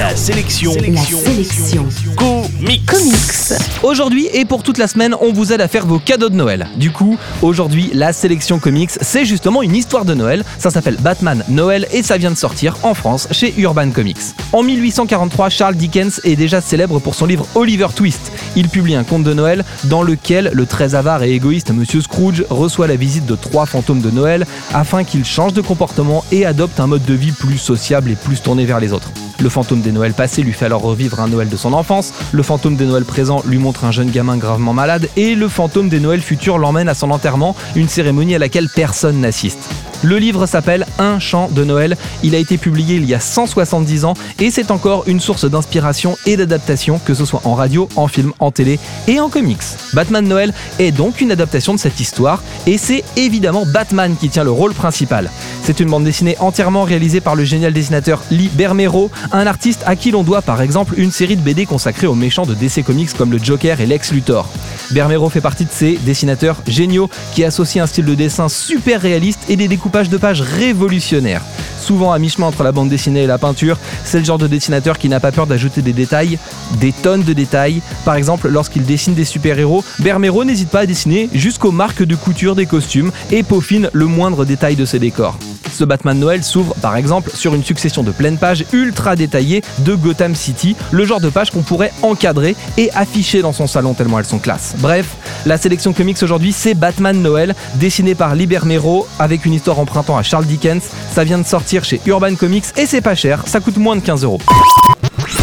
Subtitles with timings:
[0.00, 0.72] La sélection.
[0.72, 1.86] La sélection.
[2.16, 2.86] Comics.
[2.86, 3.60] Comics.
[3.82, 6.68] Aujourd'hui et pour toute la semaine, on vous aide à faire vos cadeaux de Noël.
[6.76, 10.42] Du coup, aujourd'hui, la sélection comics, c'est justement une histoire de Noël.
[10.58, 14.16] Ça s'appelle Batman Noël et ça vient de sortir en France chez Urban Comics.
[14.54, 18.32] En 1843, Charles Dickens est déjà célèbre pour son livre Oliver Twist.
[18.56, 22.46] Il publie un conte de Noël dans lequel le très avare et égoïste Monsieur Scrooge
[22.48, 26.80] reçoit la visite de trois fantômes de Noël afin qu'il change de comportement et adopte
[26.80, 29.10] un mode de vie plus sociable et plus tourné vers les autres.
[29.40, 32.42] Le fantôme des Noëls passés lui fait alors revivre un Noël de son enfance, le
[32.42, 35.98] fantôme des Noëls présents lui montre un jeune gamin gravement malade, et le fantôme des
[35.98, 39.70] Noëls futurs l'emmène à son enterrement, une cérémonie à laquelle personne n'assiste.
[40.02, 44.06] Le livre s'appelle Un chant de Noël, il a été publié il y a 170
[44.06, 48.08] ans et c'est encore une source d'inspiration et d'adaptation, que ce soit en radio, en
[48.08, 48.78] film, en télé
[49.08, 49.58] et en comics.
[49.92, 54.44] Batman Noël est donc une adaptation de cette histoire et c'est évidemment Batman qui tient
[54.44, 55.30] le rôle principal.
[55.64, 59.96] C'est une bande dessinée entièrement réalisée par le génial dessinateur Lee Bermero, un artiste à
[59.96, 63.12] qui l'on doit par exemple une série de BD consacrée aux méchants de DC Comics
[63.12, 64.48] comme le Joker et Lex Luthor.
[64.92, 69.40] Bermero fait partie de ces dessinateurs géniaux qui associent un style de dessin super réaliste
[69.48, 71.42] et des découpages de pages révolutionnaires.
[71.80, 74.98] Souvent à mi-chemin entre la bande dessinée et la peinture, c'est le genre de dessinateur
[74.98, 76.38] qui n'a pas peur d'ajouter des détails,
[76.80, 77.82] des tonnes de détails.
[78.04, 82.54] Par exemple, lorsqu'il dessine des super-héros, Bermero n'hésite pas à dessiner jusqu'aux marques de couture
[82.54, 85.36] des costumes et peaufine le moindre détail de ses décors.
[85.80, 89.94] Ce Batman Noël s'ouvre par exemple sur une succession de pleines pages ultra détaillées de
[89.94, 94.18] Gotham City, le genre de page qu'on pourrait encadrer et afficher dans son salon tellement
[94.18, 94.74] elles sont classe.
[94.80, 100.18] Bref, la sélection comics aujourd'hui c'est Batman Noël, dessiné par Libermero avec une histoire empruntant
[100.18, 100.82] à Charles Dickens.
[101.14, 104.02] Ça vient de sortir chez Urban Comics et c'est pas cher, ça coûte moins de
[104.02, 104.40] 15 euros.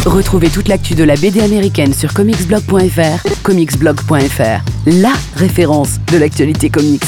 [0.06, 7.02] Retrouvez toute l'actu de la BD américaine sur comicsblog.fr, comicsblog.fr, la référence de l'actualité comics.